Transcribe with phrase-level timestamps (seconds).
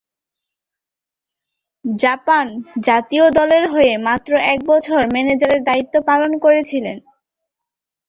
[1.85, 2.45] Japan
[2.83, 6.97] জাতীয় দলের হয়ে মাত্র এক বছর ম্যানেজারের দায়িত্ব পালন করেছিলেন।